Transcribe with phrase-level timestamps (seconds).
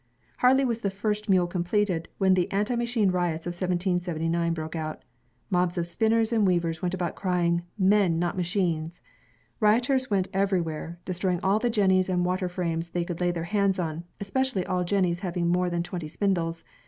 [0.39, 5.03] Hardly was the first mule completed, when the anti machine riots of 1779 broke out.
[5.51, 7.61] Mobs of spinners and weavers went about crying,"
[7.93, 9.03] Men, not machines."
[9.59, 13.77] Rioters went everywhere, destroying all the jennies and water frames they could lay their hands
[13.77, 16.63] on, especially all jennies having more than twenty spindles.